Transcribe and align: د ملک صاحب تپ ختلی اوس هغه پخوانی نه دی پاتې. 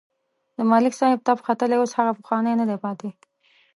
د 0.57 0.59
ملک 0.71 0.93
صاحب 0.99 1.19
تپ 1.27 1.39
ختلی 1.47 1.75
اوس 1.79 1.91
هغه 1.99 2.11
پخوانی 2.17 2.53
نه 2.61 2.65
دی 2.69 2.77
پاتې. 2.83 3.09